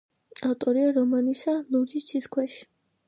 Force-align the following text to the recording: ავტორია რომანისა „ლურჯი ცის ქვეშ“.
ავტორია 0.47 0.95
რომანისა 0.95 1.55
„ლურჯი 1.75 2.05
ცის 2.09 2.31
ქვეშ“. 2.37 2.57